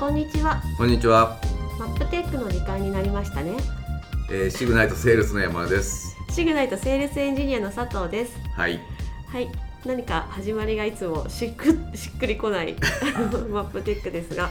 [0.00, 0.62] こんにちは。
[0.78, 1.38] こんにちは、
[1.78, 3.52] マップテックの時間になりましたね。
[4.30, 6.16] えー、シグナイトセールスの山田です。
[6.30, 8.34] シグナイトセールスエンジニアの佐藤です。
[8.56, 8.80] はい。
[9.26, 9.50] はい。
[9.84, 12.76] 何か始まりがいつもしっくしっくりこない。
[13.52, 14.48] マップテックですが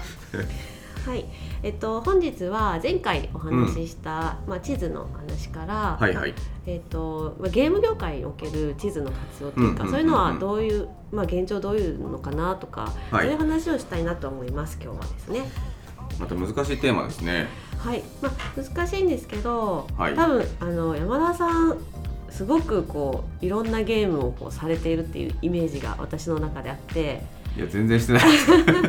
[1.06, 1.26] はい。
[1.64, 6.34] えっと本日は前回お話しした、まあ、地図の話から、はいはい。
[6.66, 9.92] えっとまあゲーム業界における地図の活用というか、うんうんうんうん。
[9.92, 13.26] そういうのはどういう、まあ、現状どういうのかなとか、はい。
[13.26, 15.52] そういう話をしたいなと思います今日はですね。
[16.20, 17.48] また難しいテーマですね。
[17.78, 20.16] はい、まあ、難しいんですけど、はい。
[20.16, 21.78] 多分あの山田さん
[22.30, 27.22] すごくこういろんなゲームをこうされているっていうイメージが私の中であって。
[27.58, 28.22] いや全然してない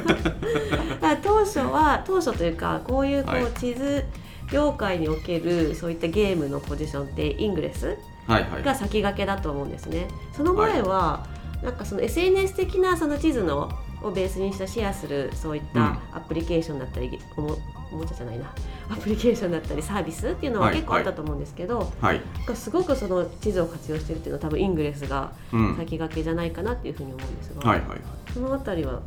[1.23, 3.53] 当初は当初というかこういうこう、はい。
[3.55, 4.05] 地図
[4.53, 7.97] 業界におけるそういったゲームのポジションってイングレス
[8.27, 8.63] はいはい。
[8.63, 10.09] が先駆けだと思うんですね。
[10.37, 11.27] その前は、
[11.63, 13.71] なんかその SNS 的なその地図の
[14.03, 15.73] をベースにしたシェアするそういっうん。
[15.75, 17.57] たアプリケーションだったり、おも
[17.93, 18.53] おもちゃじゃないな。
[18.89, 20.77] アプリケーションだったりサービスっていうのははい。
[20.77, 22.21] 結構あったと思うんですけど、はい。
[22.37, 25.77] なんかすごくその地図を活用してるっていうのは多分イングレスがうん。
[25.77, 27.99] 先駆けじゃないかなっていうふうに思うんですが、はいはいはい。
[28.35, 29.01] そのあたりは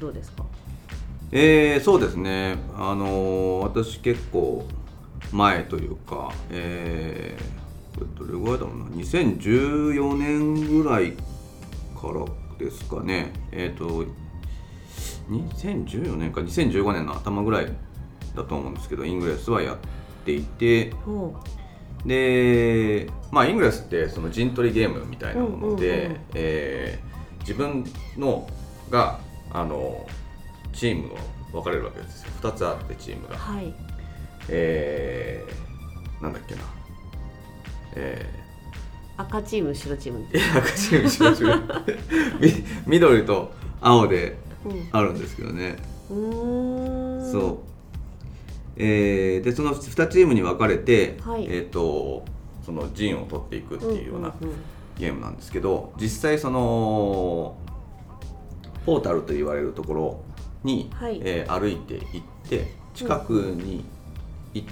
[0.00, 0.44] どうですか？
[1.32, 2.56] えー、そうですね。
[2.76, 4.66] あのー私結構
[5.32, 8.84] 前というかえー、どれぐらいだろうな。
[9.02, 12.24] 2014年ぐらいから
[12.58, 13.32] ですかね。
[13.52, 14.04] えっ、と
[15.28, 16.40] 2014年か。
[16.40, 17.72] 2015年の頭ぐらい
[18.36, 19.78] だと思うんですけどイングレスはやっ
[20.24, 21.34] ていてほ
[22.04, 27.06] でまあイングレスってその陣取りゲームみたいなもので、うんうんうんえー
[27.46, 27.84] 自分
[28.18, 28.44] の
[28.90, 29.20] が
[29.52, 30.04] あの
[30.76, 31.16] チームを
[31.52, 32.30] 分かれるわけですよ。
[32.42, 33.74] 2つあってチームが、うはい。
[34.48, 36.60] えー、なんだっけな。
[37.96, 38.46] え
[39.16, 40.26] 赤チーム白チーム。
[40.56, 41.84] 赤チーム白チーム。
[42.86, 44.88] み緑と青でうん。
[44.92, 45.76] あるんですけどね、
[46.10, 47.32] うーん。
[47.32, 47.58] そう、
[48.76, 51.46] えーでその2チームに分かれて、はい。
[51.48, 52.24] えっ、と
[52.64, 54.52] その陣を取っていくっていうような、んんん。
[54.98, 57.56] ゲームなんですけど実際その
[58.84, 60.20] ポータルと言われるところ
[60.66, 61.20] に、はい。
[61.24, 63.84] えー歩いて行って近くに
[64.52, 64.68] 行っ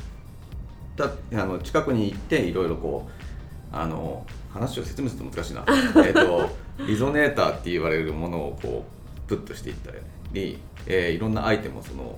[0.97, 5.65] た、あの近くに行っていろいろこうあの話を説明すると難しいな。
[6.05, 6.50] えっと
[6.87, 9.91] リゾネーターって言われるものをこうプッとしていった
[10.32, 12.16] り、えーいろんなアイテムをその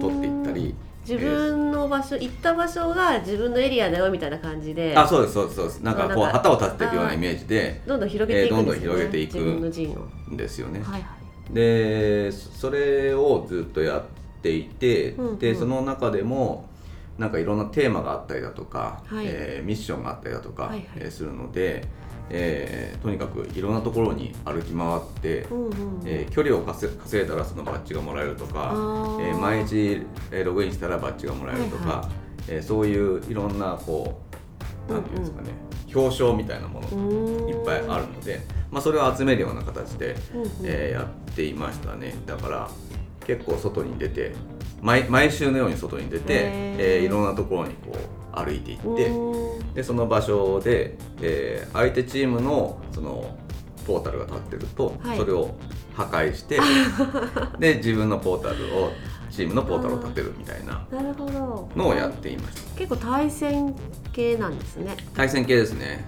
[0.00, 0.74] 取っていったり。
[1.00, 4.94] 自分の場所、行った場所が自分のエリアだよみたいな感じで。
[4.94, 5.80] あそうですそうですそうです。
[5.80, 10.36] なんかこう旗を立てていくようなイメージでどんどん広げていくんですよね、えーどんどん広げていく自分の陣を。
[10.36, 10.80] ですよね。
[10.80, 11.19] はいはい
[11.52, 14.02] でそれをずっとやっ
[14.42, 16.68] ていて、うんうんでその中でも
[17.18, 19.26] なんかいろんなテーマがあったりだとか、はい。
[19.28, 20.88] えーミッションがあったりだとか、はいはい。
[20.96, 21.84] えーするので、
[22.30, 25.72] えーとにかくいろんなところに歩き回って、うんうん
[26.06, 28.70] えー距離を稼稼いだらそのバッジがもらえるとか
[29.20, 32.08] えー毎日えーログインしたらバッジがもらえるとか、はいは
[32.48, 34.19] えーそういういろんなこ
[34.90, 35.48] うなんていうんですかね、
[35.94, 38.40] 表彰みたいなものいっぱいあるので、
[38.70, 40.14] まあ、それを集めるような形で、
[40.64, 42.14] えーやっていましたね。
[42.26, 42.70] だから
[43.26, 44.34] 結構外に出て
[44.82, 49.10] 毎毎週のように外に出て、えーいろんなところにこう歩いていって、
[49.74, 53.36] でその場所で、えー相手チームのその
[53.86, 55.18] ポータルが立ってると、はい。
[55.18, 55.54] それを
[55.94, 56.58] 破壊して
[57.58, 58.90] で自分のポータルを
[59.30, 60.84] チームのポータルを立てるみたいな
[61.76, 62.78] のをやっていました。
[62.78, 63.74] 結構対戦
[64.12, 64.96] 系なんですね。
[65.14, 66.04] 対戦系ですね。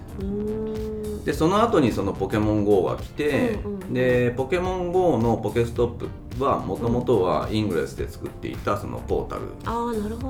[1.25, 9.41] でその後にそのポケモン GO が来て、うんうんでポケモン GO のポケストップはもともとはイングレスで作っていたそのポータル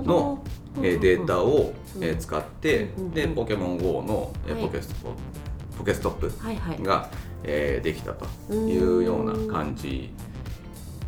[0.03, 0.43] の、
[0.77, 1.71] えーデータを
[2.19, 5.15] 使って、うんでポケモン GO の、ポケスト
[5.77, 6.81] ポケストップはいはい。
[6.81, 7.09] が、
[7.43, 10.13] えーできたというような感じ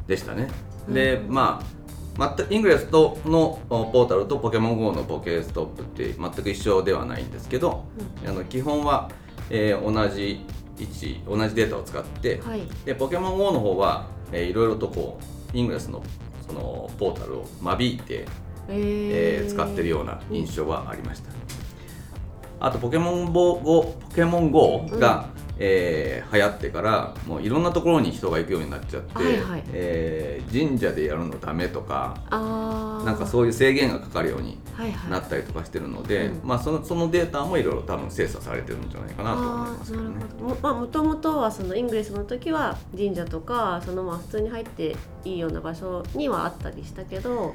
[0.07, 0.49] でしたね。
[0.87, 1.33] でうん。
[1.33, 1.74] まあ
[2.17, 7.83] 全くイングレスとのおポータルとポケモン GO のポケストップって全く一緒ではないんですけど、
[8.25, 9.09] あの基本は、
[9.49, 10.45] えー同じ
[10.77, 12.61] 位置同じデータを使って、はい。
[12.85, 15.19] でポケモン GO の方は、えーいろいろとこ
[15.53, 16.01] うイングレスの
[16.47, 18.25] そのポータルを間引いて、
[18.69, 21.29] ええー使ってるような印象はありました。
[22.61, 25.29] あとポケモン GO ポケモン GO が、
[25.59, 29.63] えー流行ってからもういろんなところに人が行くようになっちゃって、はいはい。
[29.73, 35.11] えー神社でやるのダメとかなんかそういう制限がかかるようにはいはい。
[35.11, 36.47] なったりとかしてるので、うん。
[36.47, 40.09] まあ、そのそのデータもいろいろ多分精査されてるんじゃないかなと思いあますけどね。
[40.41, 47.53] もまあもともとはそのイングレスの時は神社とかそのまあ普通に入っていいような場所にはあったりしたけど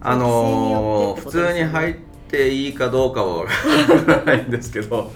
[0.00, 5.10] あのー普規制によってっていいかどうかはわからないんですけど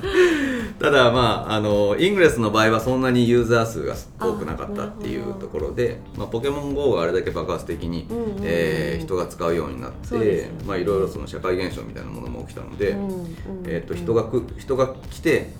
[0.79, 13.26] ただまああのイングレスの場合はそんなにユーザー数が多くなかったっていうところでまあ、ポケモン GO があれだけ爆発的に、うんうんうん、えー、人が使うようになって、ね、まあ、いろいろその社会現象みたいなものも起きたので、うんうんうん、
[13.67, 15.50] えーと、人がく人が来て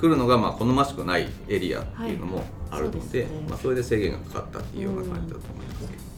[0.00, 6.12] 来るのがまあ好ましくないエリアっていうのもあるのではいそでね、まあ、それで制限がかかったっていうような感じだと思いますけど。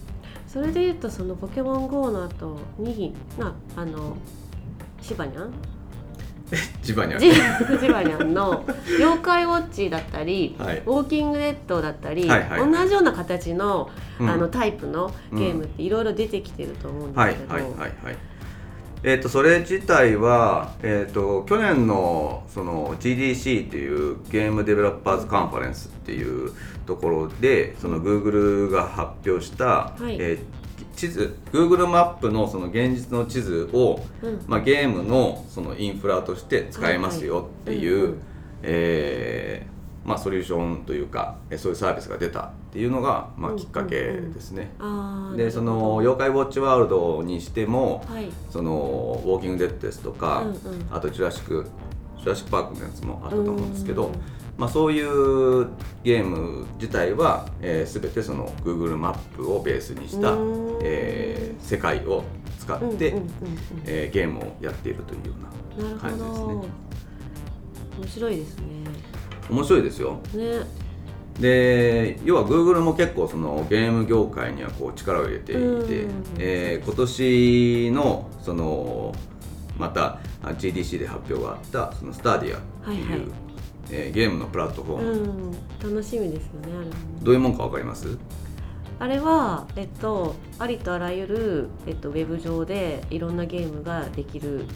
[0.54, 4.16] それでいうとそのポケモン GO の後になあの
[5.06, 5.52] シバニャン？
[6.82, 7.78] ジバニャン？
[7.78, 8.64] ジ バニャンの
[8.98, 13.90] 「妖怪ウォッチ」だったり、はい、ウォーキングデッドだったり、はいはいはい、同じような形の,、
[14.20, 17.54] あのタイプのゲームっていろいろ出てきてると思うんですけど。
[17.54, 18.16] はいはいはいはい。
[19.06, 26.52] えーと、それ自体は、えーと、去年のその GDC っていうゲームデベロッパーズカンファレンスっていう
[26.86, 30.63] ところでその Google が発表した、はい、えー
[30.96, 38.16] 地図 Google マップのその現実の地図を、うん、まあ、ゲームのそのインフラとして使えますよっていう、
[38.62, 39.66] え
[40.04, 44.70] まあ、ソリューションというかそういうサービスが出たっていうのが、まあ、きっかけですね。
[45.36, 51.66] でその「妖怪ウォッチワールド」にしても、はい、そのウォーキング・デッドですとか、うんうん、あとジュラシック
[52.18, 54.10] ジュラシック・パークのやつもあったと思うんですけど、
[54.56, 55.68] まあ、そういう
[56.04, 60.34] ゲーム自体は、えー、全てその Google マップをベースにした、
[60.82, 62.24] えー、世界を
[62.60, 63.14] 使って、
[63.84, 65.34] えゲームをやっているというよ
[65.78, 66.84] うな感じですね。
[67.98, 68.64] 面白いですね。
[69.50, 70.20] 面白いですよ。
[70.34, 70.84] ね。
[71.40, 75.60] で要は Google も結構そのゲーム業界にはこう力を入れていて、
[76.38, 79.12] えー、今年のその
[79.76, 83.43] また GDC で発表があったそのスタディアっていう、はいはい
[83.90, 85.52] えー、ゲームのプラットフォーム、うん、
[85.94, 86.68] 楽しみですよね
[87.22, 88.18] どういうもんか分かります？
[88.98, 94.66] あれは、えっと、ありとあらゆる、えっと、ウェブ上でいろんなゲームができる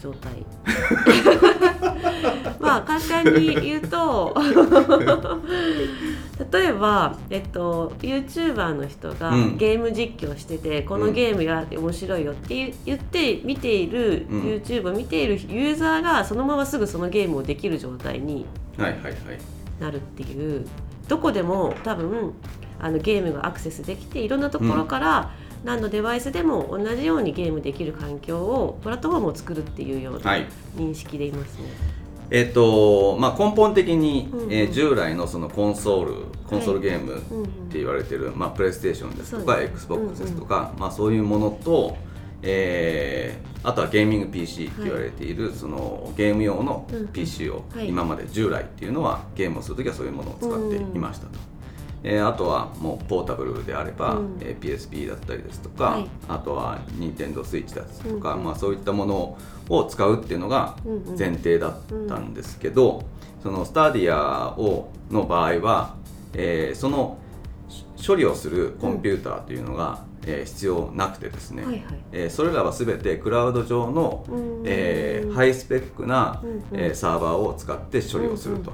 [0.00, 0.44] 状態
[2.60, 4.34] まあ簡単に言うと
[6.52, 18.46] 例えば、えっと、YouTuber の人がゲーム実況してて、うん、このゲームや面白いよって言って見ている、うん、YouTube を見ているユーザーがそのまますぐそのゲームをできる状態に
[18.76, 20.66] なるっていう、
[21.08, 22.34] どこでも多分
[22.78, 30.36] あのゲームがアクセスできていろんなところから、うん何のデバイスでも同じようにゲームできる環境をプラットフォームを作るっていうような
[30.76, 31.64] 認識でいますね。
[31.64, 31.72] はい、
[32.30, 36.14] えっ、とまあ、根本的に、うんうん、えー、従来のそのコンソール
[36.46, 37.20] コンソールゲームっ
[37.70, 41.96] て言われてる、はい、まあ、プレイステーションですとか XBOX ですとか、うんうん、まあ、そういうものと、
[42.42, 51.55] えー、あとはゲーミング PC って言われている、はい、そのゲーム用の PC を、今まで従来っていうのはゲームをする時はそういうものを使っていましたと。
[52.02, 58.38] えー、あとはもうポータブルであれば、うん、えー、PSP だったりですとか、はい、あとは NintendoSwitch ですとか、うん。
[58.38, 59.38] うん、まあ、そういったもの
[59.68, 60.76] を使うっていうのが
[61.18, 61.74] 前提だっ
[62.08, 63.04] たんですけど、うんうん、
[63.42, 65.96] そのスタディアをの場合は、
[66.34, 67.18] えー、その
[68.04, 74.24] 処理をするコンピューターというのが、うん、えー、必要なくてですね、はいはい、えー、それらは全てクラウド上の、
[74.64, 78.72] えー、ハイスペックな、うんうん、えー、サーバーを使って処理をすると。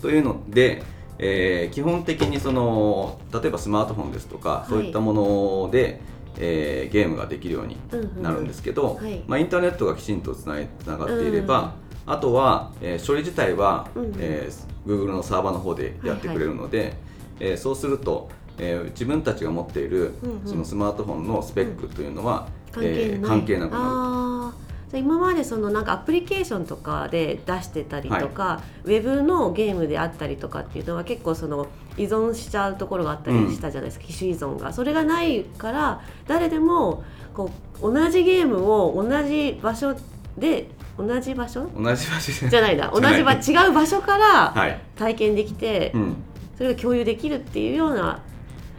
[0.00, 0.82] というので、
[1.18, 6.00] えー、基本的にその例えばスマートフォンですとか、そういったもので、
[6.38, 7.76] えー、ゲームができるように
[8.20, 11.74] なるんですけど、うんうんはい、まあ、インターネットがきちんとつなつながっていれば、
[12.06, 16.96] うん、あとは、えー、処理自体は、うん、えー、Google のサーバーの方でやってくれるので、はいはい、
[17.40, 24.58] えー、そうすると、えー、自分たちが持っている、うんうん、そのスマートフォンのスペックというのは、うん、えー、関係なくなる。
[24.58, 24.63] と。
[24.98, 34.72] 今までそのなんかアプリケーションとかで出してたりとか、はい、ウェブのゲームであったりとかっていうのは結構その依存しちゃうところがあったりしたじゃないですか、うん、機種依存が。
[34.72, 39.94] それがないから誰でもこう同じゲームを同じ場所
[40.38, 41.68] で同じ場所？
[41.76, 42.48] 同じ場所。
[42.48, 46.16] じゃないだ 同じ場違う場所から体験できて、はいうん、
[46.56, 48.20] それが共有できるっていうような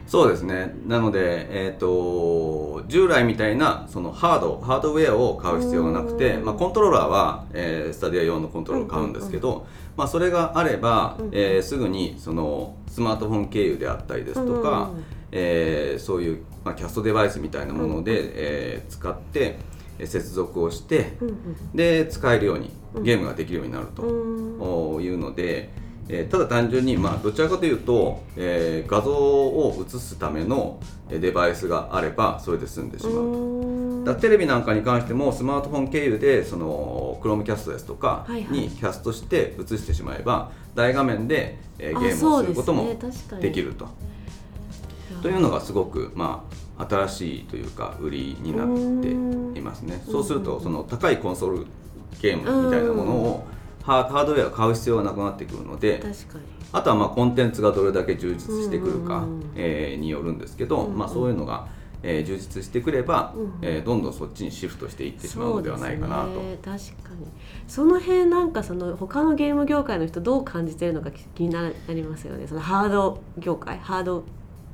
[0.06, 0.72] そうですね。
[0.86, 14.90] なので、えーと、従来みたいなそのハードハードウェアを買う必要がなくて、まあ、コントローラーは、えー、スタディア用のコントローラーを買うんですけど、まあ、それがあれば、えー、すぐにそのスマートフォン経由であったりですとか、
[15.32, 18.12] えー、そういう、まあ、キャストデバイスみたいなもので、
[18.76, 19.58] えー、使って
[20.04, 21.14] 接続をして、
[21.74, 22.70] で使えるように
[23.02, 25.85] ゲームができるようになるというので。
[26.08, 33.14] えー、ただ単純に、まあ、どちらかというと、えー、画像を映すためのデバイスがあればそれで済んでしまう。
[33.14, 33.66] と
[34.06, 40.50] だテレビなんかに関してもスマートフォン経由でその Chromecast ですとかにキャストして映してしまえば、はいは
[40.90, 42.94] い、大画面で、えー、ゲームをすることも
[43.40, 43.88] できると。
[45.22, 46.44] というのがすごく、ま
[46.78, 49.08] あ、新しいというか売りになって
[49.58, 50.00] いますね。
[50.08, 51.66] そうするとその高いコンソール
[52.20, 53.46] ゲームみたいなものを
[53.86, 56.02] ハードウェアを買う必要がなくなってくるので
[56.72, 59.24] あとはまあコンテンツがどれだけ充実してくるか、
[59.54, 60.98] えーによるんですけど、うんうん。
[60.98, 61.68] まあ、そういうのが、
[62.02, 63.52] えー充実してくれば、うんうん。
[63.62, 66.30] えーどんどんそっちにシフトしていってしまうのではないかなと。
[66.30, 67.26] ね、確かに。
[67.68, 72.46] その辺なんかその他のゲーム業界の人どう感じてるのか気になりますよね。
[72.46, 74.24] そのハード業界ハード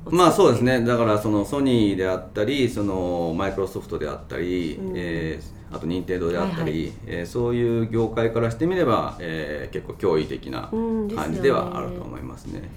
[0.05, 0.83] まあそうですね。
[0.83, 4.93] だからそのソニーであったりそのマイクロソフトであったり、うん。
[4.95, 10.69] えーあと任天堂であったり、はいはえーそういう業界からしてみれば、えー結構驚異的な
[11.15, 12.69] 感じではあると思いますね。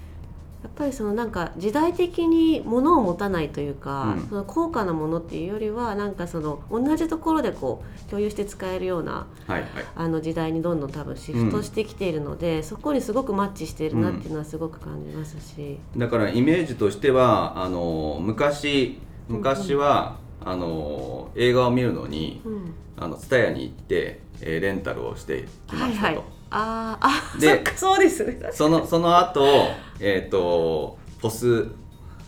[0.62, 4.28] やっぱりそのなんか時代的に物を持たないというか、うん。
[4.28, 9.68] その高価なものっていうよりはなんかその同じところでこう共有して使えるようなはいはい。
[9.94, 18.98] あの時代にどんどん多分シフトしてきているので、そこにすごくマッチしているなっていうのはすごく感じますし、だからイメージとしてはあの昔
[19.28, 22.74] 昔は、あの映画を見るのにうん。
[22.98, 26.04] あの TSUTAYA に行って、えーレンタルをしてきましたと。
[26.06, 26.24] はいはい。
[26.48, 28.24] あーあそでそうです。
[28.24, 29.44] ねそのその後
[30.00, 31.68] えっ、とポス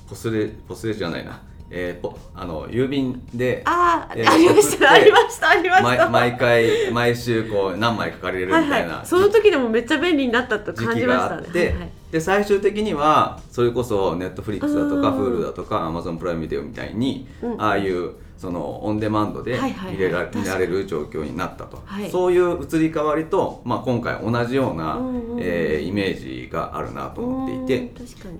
[0.08, 6.08] ポスレポスレじゃないな、えー、ポあの郵便であー、えーありましたありましたありました。
[6.08, 11.42] 毎毎回毎週こう何枚か借りれるはいみたいなはい、その時でもめっちゃ便利になったと感じましたね。
[11.42, 11.90] があって、はいはい。
[12.10, 17.62] で最終的にはそれこそネットフリックスだとかうん Hulu だとか Amazon プライムビデオみたいに、うん。
[17.62, 19.58] ああいうそのオンデマンドで
[19.90, 22.08] 見れら見られる状況になったと、はい。
[22.08, 27.86] そういう移り変わりと、まあ、今回同じような、うえーイメージがあるなと思っていて。
[27.86, 27.90] う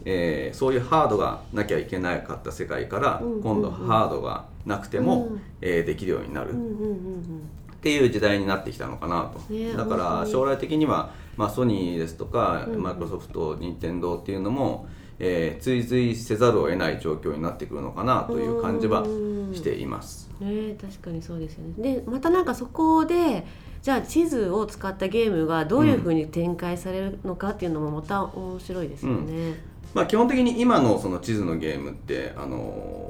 [0.05, 5.41] えーそういうハードがなきゃいけなかった世界から、今度ハードがなくても、うん。
[5.61, 6.53] えーできるようになる。
[6.53, 14.87] っていう時代になってきたのかなと、ねだから将来的には、まあ、ソニーですとか、マイクロソフト任天堂っていうのも、
[15.19, 19.05] えー追随せざるを得ない状況になってくるのかなという感じは
[19.53, 20.31] しています。
[20.41, 21.95] ね確かにそうですよね。
[21.97, 23.45] でまたなんかそこで
[23.83, 29.55] じゃあ地図を使ったゲームがどういうふうに展開されるのかっていうのもまた面白いですよね、
[29.95, 33.08] まあ、基本的に今のその地図のゲームって、あのア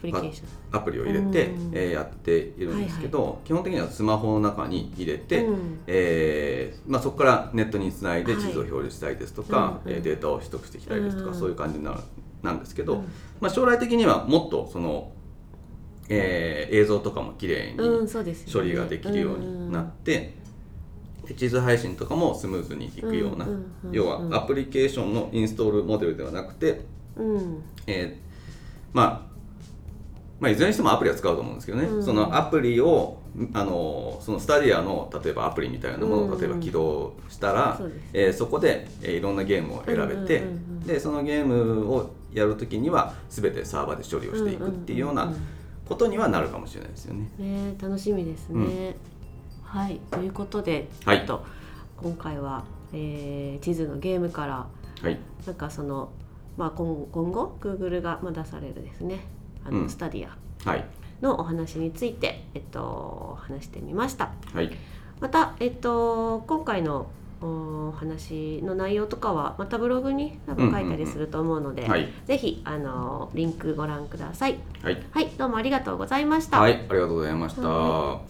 [0.00, 0.48] プリケーション。
[0.72, 1.70] アプリを入れて、うん。
[1.72, 5.80] えーやっているんですけど、基本的にはスマホの中に入れて、うん。
[5.86, 8.42] えーまあ、そこからネットにつないではい。
[8.42, 9.96] 地図を表示したりですとか、うんうん。
[9.96, 11.38] えーデータを取得してきたりですとか、うん。
[11.38, 12.00] そういう感じになる
[12.42, 13.04] なんですけど、うん。
[13.40, 15.12] まあ、将来的にはもっとその、
[16.08, 18.12] えー映像とかも綺麗うんに
[18.52, 20.34] 処理ができるようになって、
[21.26, 23.92] で地図配信とかもスムーズにいくような、うんうんうん。
[23.92, 26.80] 要はアプリケーションのインストールモデルではなくて、
[27.16, 27.62] うん。
[27.86, 28.30] えー
[28.92, 29.29] まあ
[30.40, 32.02] まあ、いずれにしてもアプリは使うと思うんですけどね、うん。
[32.02, 33.18] そのアプリを
[33.52, 36.32] あのそのスタディアの例えばアプリみたいなものうん。
[36.32, 40.86] を例えば起動したら、そえーそこで、えーいろんなゲームを選べて、うんうんうんうん。
[40.86, 45.32] でそのゲームをやるときには全てサーバーで処理をしていくっていうような
[45.86, 47.30] ことにはなるかもしれないですよね。
[47.38, 48.96] ね楽しみですね、
[49.62, 50.00] はい。
[50.10, 51.18] ということで、はい。
[51.18, 51.44] ちょっと
[51.96, 54.66] 今回は、えー地図のゲームから
[55.02, 56.10] はい、なんかその、
[56.58, 59.20] まあ、今今後 Google がまあ出されるですね
[59.64, 59.88] あの、うん。
[59.90, 60.84] スタディアはい、
[61.22, 64.32] のお話について、えっと、話してみました。
[64.52, 64.70] はい、
[65.20, 67.06] また、えっと、今回の
[67.42, 74.58] お話の内容とかはまたブログに多分書いたりすると思うので、はい、ぜひあのリンクご覧ください。
[74.82, 77.62] はい、はいどうもありがとうございました、はい、ありがとうございました。
[77.66, 78.20] は